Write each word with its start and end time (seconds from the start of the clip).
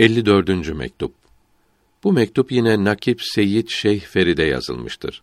54. 0.00 0.74
mektup. 0.74 1.14
Bu 2.04 2.12
mektup 2.12 2.52
yine 2.52 2.84
Nakip 2.84 3.22
Seyyid 3.22 3.68
Şeyh 3.68 4.00
Feride 4.00 4.42
yazılmıştır. 4.42 5.22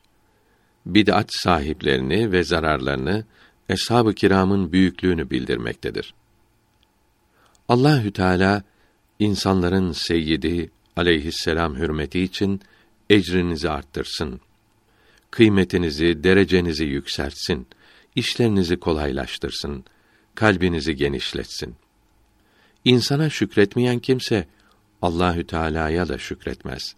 Bid'at 0.86 1.30
sahiplerini 1.30 2.32
ve 2.32 2.44
zararlarını 2.44 3.26
eshab-ı 3.70 4.14
kiramın 4.14 4.72
büyüklüğünü 4.72 5.30
bildirmektedir. 5.30 6.14
Allahü 7.70 8.12
Teala 8.12 8.64
insanların 9.20 9.92
seyyidi 9.92 10.72
aleyhisselam 10.96 11.76
hürmeti 11.76 12.20
için 12.20 12.62
ecrinizi 13.10 13.70
arttırsın. 13.70 14.42
Kıymetinizi, 15.32 16.24
derecenizi 16.24 16.86
yükseltsin. 16.86 17.68
işlerinizi 18.16 18.78
kolaylaştırsın. 18.78 19.86
Kalbinizi 20.36 20.96
genişletsin. 20.96 21.76
İnsana 22.86 23.30
şükretmeyen 23.30 24.00
kimse 24.00 24.48
Allahü 25.02 25.48
Teala'ya 25.48 26.08
da 26.08 26.18
şükretmez. 26.18 26.96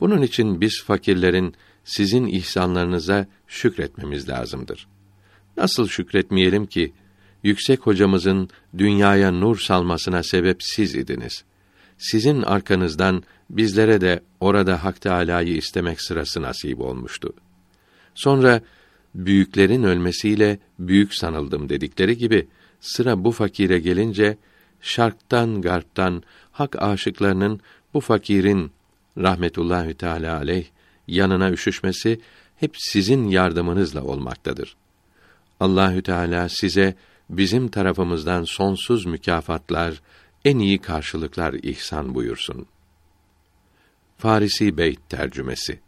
Bunun 0.00 0.22
için 0.22 0.60
biz 0.60 0.82
fakirlerin 0.82 1.54
sizin 1.84 2.26
ihsanlarınıza 2.26 3.26
şükretmemiz 3.46 4.28
lazımdır. 4.28 4.88
Nasıl 5.56 5.88
şükretmeyelim 5.88 6.66
ki 6.66 6.92
yüksek 7.42 7.80
hocamızın 7.80 8.50
dünyaya 8.78 9.30
nur 9.30 9.58
salmasına 9.58 10.22
sebep 10.22 10.62
siz 10.62 10.94
idiniz. 10.94 11.44
Sizin 11.98 12.42
arkanızdan 12.42 13.22
bizlere 13.50 14.00
de 14.00 14.22
orada 14.40 14.84
Hak 14.84 15.00
Teâlâ'yı 15.00 15.56
istemek 15.56 16.02
sırası 16.02 16.42
nasip 16.42 16.80
olmuştu. 16.80 17.32
Sonra 18.14 18.60
büyüklerin 19.14 19.82
ölmesiyle 19.82 20.58
büyük 20.78 21.14
sanıldım 21.14 21.68
dedikleri 21.68 22.18
gibi 22.18 22.48
sıra 22.80 23.24
bu 23.24 23.30
fakire 23.32 23.78
gelince 23.78 24.36
şarktan 24.80 25.62
garptan 25.62 26.22
hak 26.52 26.82
aşıklarının 26.82 27.60
bu 27.94 28.00
fakirin 28.00 28.72
rahmetullahi 29.18 29.94
teala 29.94 30.36
aleyh 30.36 30.66
yanına 31.06 31.50
üşüşmesi 31.50 32.20
hep 32.56 32.74
sizin 32.78 33.28
yardımınızla 33.28 34.04
olmaktadır. 34.04 34.76
Allahü 35.60 36.02
Teala 36.02 36.48
size 36.48 36.94
bizim 37.30 37.68
tarafımızdan 37.68 38.44
sonsuz 38.44 39.06
mükafatlar, 39.06 40.02
en 40.44 40.58
iyi 40.58 40.78
karşılıklar 40.78 41.54
ihsan 41.54 42.14
buyursun. 42.14 42.66
Farisi 44.18 44.76
Beyt 44.76 45.08
tercümesi 45.08 45.80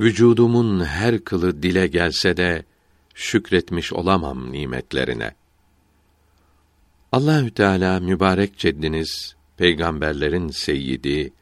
Vücudumun 0.00 0.84
her 0.84 1.24
kılı 1.24 1.62
dile 1.62 1.86
gelse 1.86 2.36
de 2.36 2.64
şükretmiş 3.14 3.92
olamam 3.92 4.52
nimetlerine. 4.52 5.34
Allahü 7.12 7.50
Teala 7.50 8.00
mübarek 8.00 8.58
ceddiniz 8.58 9.36
peygamberlerin 9.56 10.48
seyyidi 10.48 11.32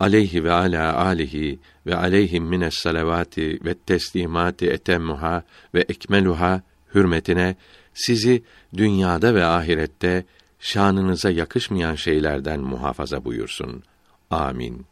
aleyhi 0.00 0.44
ve 0.44 0.52
ala 0.52 0.96
alihi 0.96 1.58
ve 1.86 1.96
aleyhim 1.96 2.44
mines 2.44 2.74
salavati 2.74 3.58
ve 3.64 3.74
teslimati 3.74 4.66
etemmuha 4.66 5.42
ve 5.74 5.80
ekmeluha 5.80 6.62
hürmetine 6.94 7.56
sizi 7.94 8.42
dünyada 8.76 9.34
ve 9.34 9.44
ahirette 9.44 10.24
şanınıza 10.60 11.30
yakışmayan 11.30 11.94
şeylerden 11.94 12.60
muhafaza 12.60 13.24
buyursun. 13.24 13.82
Amin. 14.30 14.86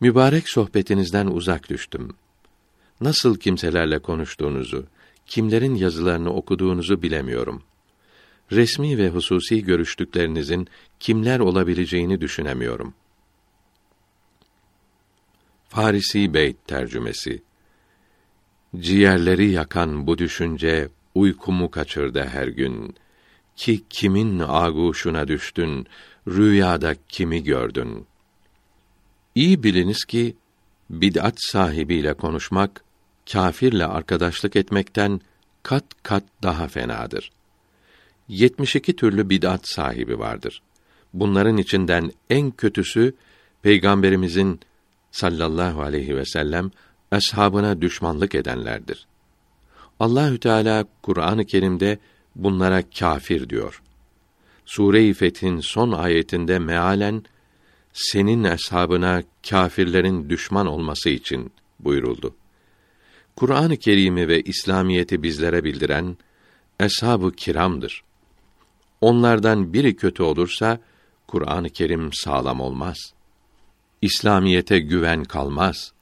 Mübarek 0.00 0.48
sohbetinizden 0.48 1.26
uzak 1.26 1.70
düştüm. 1.70 2.14
Nasıl 3.00 3.36
kimselerle 3.36 3.98
konuştuğunuzu, 3.98 4.86
kimlerin 5.26 5.74
yazılarını 5.74 6.32
okuduğunuzu 6.32 7.02
bilemiyorum. 7.02 7.62
Resmi 8.52 8.98
ve 8.98 9.08
hususi 9.08 9.64
görüştüklerinizin 9.64 10.68
kimler 11.00 11.40
olabileceğini 11.40 12.20
düşünemiyorum. 12.20 12.94
Farisi 15.68 16.34
Beyt 16.34 16.66
tercümesi 16.66 17.42
Ciğerleri 18.76 19.50
yakan 19.50 20.06
bu 20.06 20.18
düşünce 20.18 20.88
uykumu 21.14 21.70
kaçırdı 21.70 22.24
her 22.24 22.48
gün. 22.48 22.94
Ki 23.56 23.84
kimin 23.90 24.42
aguşuna 24.48 25.28
düştün, 25.28 25.86
rüyada 26.28 26.94
kimi 27.08 27.44
gördün? 27.44 28.06
İyi 29.34 29.62
biliniz 29.62 30.04
ki 30.04 30.36
bid'at 30.90 31.34
sahibiyle 31.36 32.14
konuşmak 32.14 32.84
kâfirle 33.32 33.86
arkadaşlık 33.86 34.56
etmekten 34.56 35.20
kat 35.62 35.84
kat 36.02 36.24
daha 36.42 36.68
fenadır. 36.68 37.30
72 38.30 38.96
türlü 38.96 39.30
bid'at 39.30 39.68
sahibi 39.68 40.18
vardır. 40.18 40.62
Bunların 41.14 41.56
içinden 41.56 42.12
en 42.30 42.50
kötüsü 42.50 43.14
peygamberimizin 43.62 44.60
sallallahu 45.10 45.82
aleyhi 45.82 46.16
ve 46.16 46.24
sellem 46.24 46.70
eshabına 47.12 47.80
düşmanlık 47.80 48.34
edenlerdir. 48.34 49.06
Allahü 50.00 50.38
Teala 50.38 50.84
Kur'an-ı 51.02 51.44
Kerim'de 51.44 51.98
bunlara 52.36 52.82
kafir 52.98 53.48
diyor. 53.48 53.82
Sure-i 54.64 55.14
Fetih'in 55.14 55.60
son 55.60 55.92
ayetinde 55.92 56.58
mealen 56.58 57.24
senin 57.92 58.44
eshabına 58.44 59.22
kâfirlerin 59.50 60.30
düşman 60.30 60.66
olması 60.66 61.10
için 61.10 61.52
buyuruldu. 61.80 62.34
Kur'an-ı 63.36 63.76
Kerim'i 63.76 64.28
ve 64.28 64.42
İslamiyeti 64.42 65.22
bizlere 65.22 65.64
bildiren 65.64 66.16
eshab-ı 66.80 67.32
kiramdır. 67.32 68.04
Onlardan 69.00 69.72
biri 69.72 69.96
kötü 69.96 70.22
olursa 70.22 70.78
Kur'an-ı 71.26 71.70
Kerim 71.70 72.12
sağlam 72.12 72.60
olmaz. 72.60 73.14
İslamiyete 74.02 74.78
güven 74.78 75.24
kalmaz. 75.24 75.92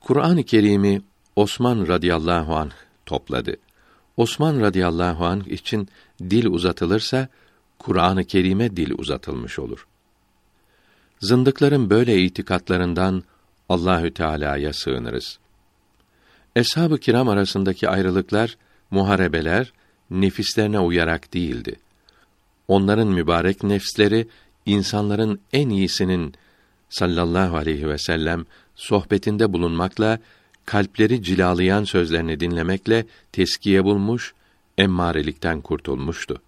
Kur'an-ı 0.00 0.42
Kerim'i 0.42 1.02
Osman 1.36 1.88
radıyallahu 1.88 2.56
anh 2.56 2.72
topladı. 3.06 3.56
Osman 4.16 4.60
radıyallahu 4.60 5.26
anh 5.26 5.46
için 5.46 5.88
dil 6.20 6.46
uzatılırsa 6.46 7.28
Kur'an-ı 7.78 8.24
Kerim'e 8.24 8.76
dil 8.76 8.98
uzatılmış 8.98 9.58
olur. 9.58 9.86
Zındıkların 11.20 11.90
böyle 11.90 12.22
itikatlarından 12.22 13.24
Allahü 13.68 14.14
Teala'ya 14.14 14.72
sığınırız. 14.72 15.38
Eshab-ı 16.56 16.98
kiram 16.98 17.28
arasındaki 17.28 17.88
ayrılıklar, 17.88 18.56
muharebeler 18.90 19.72
nefislerine 20.10 20.78
uyarak 20.78 21.34
değildi. 21.34 21.76
Onların 22.68 23.08
mübarek 23.08 23.62
nefsleri 23.62 24.28
insanların 24.66 25.40
en 25.52 25.68
iyisinin 25.68 26.34
sallallahu 26.88 27.56
aleyhi 27.56 27.88
ve 27.88 27.98
sellem 27.98 28.46
sohbetinde 28.76 29.52
bulunmakla 29.52 30.18
kalpleri 30.66 31.22
cilalayan 31.22 31.84
sözlerini 31.84 32.40
dinlemekle 32.40 33.06
teskiye 33.32 33.84
bulmuş, 33.84 34.34
emmarelikten 34.78 35.60
kurtulmuştu. 35.60 36.42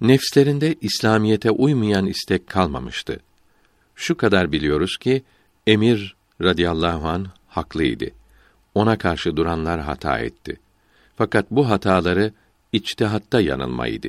Nefslerinde 0.00 0.74
İslamiyete 0.80 1.50
uymayan 1.50 2.06
istek 2.06 2.46
kalmamıştı. 2.46 3.20
Şu 3.94 4.16
kadar 4.16 4.52
biliyoruz 4.52 4.96
ki 4.96 5.22
Emir 5.66 6.16
radıyallahu 6.42 7.08
an 7.08 7.26
haklıydı. 7.48 8.10
Ona 8.74 8.98
karşı 8.98 9.36
duranlar 9.36 9.80
hata 9.80 10.18
etti. 10.18 10.60
Fakat 11.16 11.50
bu 11.50 11.68
hataları 11.68 12.32
içtihatta 12.72 13.40
yanılmaydı. 13.40 14.08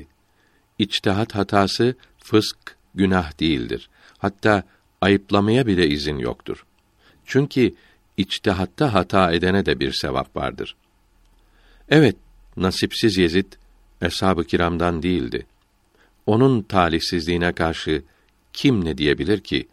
İçtihat 0.80 1.36
hatası 1.36 1.96
fısk, 2.18 2.78
günah 2.96 3.40
değildir. 3.40 3.90
Hatta 4.18 4.64
ayıplamaya 5.02 5.68
bile 5.68 5.88
izin 5.88 6.18
yoktur. 6.18 6.66
Çünkü 7.26 7.74
içtihatta 8.18 8.94
hata 8.94 9.32
edene 9.32 9.66
de 9.66 9.80
bir 9.80 9.92
sevap 9.92 10.36
vardır. 10.36 10.76
Evet, 11.90 12.16
nasipsiz 12.58 13.18
Yezid 13.18 13.54
eshab-ı 14.02 14.44
kiramdan 14.44 15.04
değildi. 15.04 15.46
Onun 16.26 16.62
talihsizliğine 16.62 17.54
karşı 17.54 18.04
kim 18.54 18.86
ne 18.86 18.98
diyebilir 18.98 19.40
ki? 19.40 19.68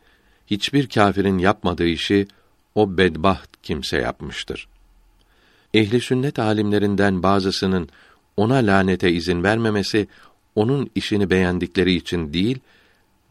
Hiçbir 0.46 0.88
kâfirin 0.88 1.38
yapmadığı 1.38 1.86
işi 1.86 2.26
o 2.75 2.98
bedbaht 2.98 3.48
kimse 3.62 3.96
yapmıştır. 3.96 4.69
Ehli 5.74 6.00
sünnet 6.00 6.38
alimlerinden 6.38 7.22
bazısının 7.22 7.88
ona 8.36 8.54
lanete 8.54 9.12
izin 9.12 9.42
vermemesi 9.42 10.08
onun 10.54 10.90
işini 10.94 11.30
beğendikleri 11.30 11.94
için 11.94 12.32
değil, 12.32 12.58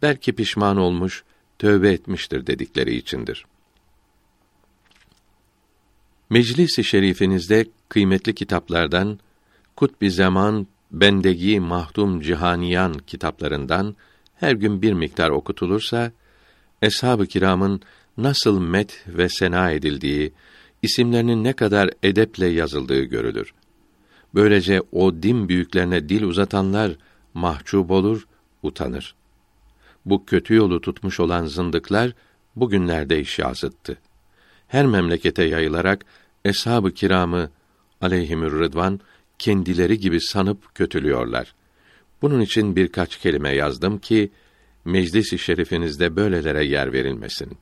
belki 0.02 0.34
pişman 0.34 0.78
olmuş, 0.78 1.24
tövbe 1.60 1.92
etmiştir 1.92 2.48
dedikleri 2.48 2.96
içindir. 2.96 3.46
Meclis-i 6.30 6.84
şerifinizde 6.84 7.66
kıymetli 7.90 8.36
kitaplardan 8.36 9.20
Kutbi 9.76 10.12
Zaman 10.12 10.68
Bendegi 10.92 11.60
Mahdum 11.60 12.22
Cihaniyan 12.22 12.94
kitaplarından 12.94 13.96
her 14.36 14.52
gün 14.52 14.82
bir 14.82 14.94
miktar 14.94 15.30
okutulursa 15.30 16.12
eshab-ı 16.82 17.28
kiramın 17.28 17.82
nasıl 18.18 18.60
met 18.60 19.04
ve 19.08 19.30
sena 19.30 19.72
edildiği, 19.72 20.34
isimlerinin 20.84 21.44
ne 21.44 21.54
kadar 21.54 21.90
edeple 22.04 22.48
yazıldığı 22.48 23.04
görülür. 23.04 23.54
Böylece 24.36 24.82
o 24.92 25.24
din 25.24 25.50
büyüklerine 25.50 26.10
dil 26.10 26.24
uzatanlar 26.24 26.96
mahcup 27.34 27.92
olur, 27.92 28.28
utanır. 28.64 29.16
Bu 30.06 30.26
kötü 30.26 30.54
yolu 30.54 30.82
tutmuş 30.82 31.20
olan 31.20 31.46
zındıklar 31.46 32.12
bugünlerde 32.56 33.20
iş 33.20 33.40
yazıttı. 33.40 33.98
Her 34.68 34.86
memlekete 34.86 35.44
yayılarak 35.44 36.06
eshab-ı 36.46 36.94
kiramı 36.94 37.50
aleyhimür 38.02 38.60
rıdvan 38.60 39.00
kendileri 39.40 40.00
gibi 40.00 40.22
sanıp 40.22 40.76
kötülüyorlar. 40.76 41.56
Bunun 42.22 42.42
için 42.42 42.76
birkaç 42.76 43.18
kelime 43.18 43.56
yazdım 43.56 44.00
ki 44.00 44.32
meclis-i 44.86 45.40
şerifinizde 45.40 46.16
böylelere 46.16 46.66
yer 46.66 46.94
verilmesin. 46.94 47.58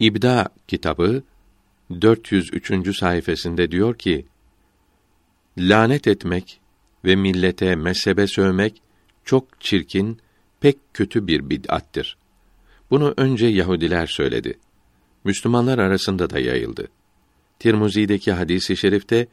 İbda 0.00 0.48
kitabı 0.68 1.22
403. 2.00 2.96
sayfasında 2.96 3.70
diyor 3.70 3.98
ki: 3.98 4.26
Lanet 5.58 6.06
etmek 6.06 6.60
ve 7.04 7.16
millete 7.16 7.76
mezhebe 7.76 8.26
sövmek 8.26 8.82
çok 9.24 9.60
çirkin, 9.60 10.18
pek 10.60 10.78
kötü 10.94 11.26
bir 11.26 11.50
bid'attir. 11.50 12.16
Bunu 12.90 13.14
önce 13.16 13.46
Yahudiler 13.46 14.06
söyledi. 14.06 14.58
Müslümanlar 15.24 15.78
arasında 15.78 16.30
da 16.30 16.38
yayıldı. 16.38 16.88
Tirmizi'deki 17.58 18.32
hadisi 18.32 18.76
şerifte 18.76 19.26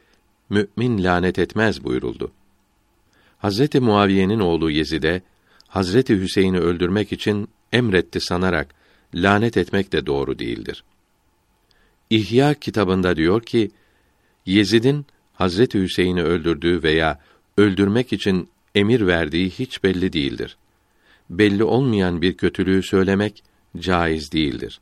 mümin 0.50 1.04
lanet 1.04 1.38
etmez 1.38 1.84
buyuruldu. 1.84 2.32
Hazreti 3.38 3.80
Muaviye'nin 3.80 4.40
oğlu 4.40 4.70
Yezid'e 4.70 5.22
Hazreti 5.68 6.20
Hüseyin'i 6.20 6.58
öldürmek 6.58 7.12
için 7.12 7.48
emretti 7.72 8.20
sanarak 8.20 8.83
lanet 9.14 9.56
etmek 9.56 9.92
de 9.92 10.06
doğru 10.06 10.38
değildir. 10.38 10.84
İhya 12.10 12.54
kitabında 12.54 13.16
diyor 13.16 13.42
ki 13.42 13.70
Yezid'in 14.46 15.06
Hazreti 15.34 15.82
Hüseyin'i 15.82 16.22
öldürdüğü 16.22 16.82
veya 16.82 17.20
öldürmek 17.56 18.12
için 18.12 18.48
emir 18.74 19.06
verdiği 19.06 19.50
hiç 19.50 19.84
belli 19.84 20.12
değildir. 20.12 20.56
Belli 21.30 21.64
olmayan 21.64 22.22
bir 22.22 22.36
kötülüğü 22.36 22.82
söylemek 22.82 23.42
caiz 23.78 24.32
değildir. 24.32 24.80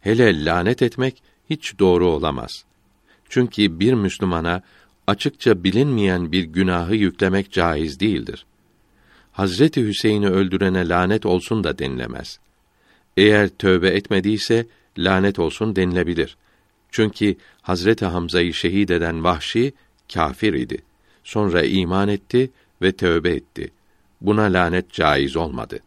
Hele 0.00 0.44
lanet 0.44 0.82
etmek 0.82 1.22
hiç 1.50 1.78
doğru 1.78 2.10
olamaz. 2.10 2.64
Çünkü 3.28 3.80
bir 3.80 3.92
Müslümana 3.92 4.62
açıkça 5.06 5.64
bilinmeyen 5.64 6.32
bir 6.32 6.44
günahı 6.44 6.94
yüklemek 6.94 7.52
caiz 7.52 8.00
değildir. 8.00 8.46
Hazreti 9.32 9.86
Hüseyin'i 9.86 10.28
öldürene 10.28 10.88
lanet 10.88 11.26
olsun 11.26 11.64
da 11.64 11.78
denilemez. 11.78 12.38
Eğer 13.16 13.48
tövbe 13.48 13.88
etmediyse 13.88 14.66
lanet 14.98 15.38
olsun 15.38 15.76
denilebilir. 15.76 16.36
Çünkü 16.90 17.36
Hazreti 17.62 18.04
Hamza'yı 18.04 18.54
şehit 18.54 18.90
eden 18.90 19.24
Vahşi 19.24 19.72
kafir 20.14 20.54
idi. 20.54 20.78
Sonra 21.24 21.62
iman 21.62 22.08
etti 22.08 22.50
ve 22.82 22.92
tövbe 22.92 23.30
etti. 23.30 23.70
Buna 24.20 24.42
lanet 24.42 24.92
caiz 24.92 25.36
olmadı. 25.36 25.80